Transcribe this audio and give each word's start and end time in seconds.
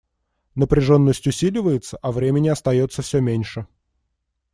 Напряженность 0.55 1.27
усиливается, 1.27 1.95
а 2.01 2.11
времени 2.11 2.47
остается 2.47 3.03
все 3.03 3.19
меньше. 3.19 3.67